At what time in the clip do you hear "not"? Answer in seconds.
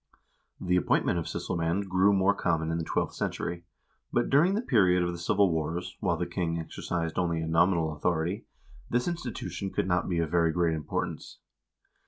9.87-10.09